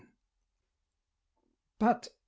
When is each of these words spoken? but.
but. 1.77 2.07